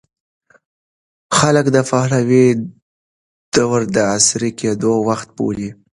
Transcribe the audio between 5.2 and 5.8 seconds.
بولي.